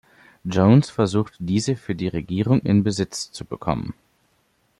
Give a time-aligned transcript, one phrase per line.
[0.45, 3.93] Jones versucht, diese für die Regierung in Besitz zu bekommen.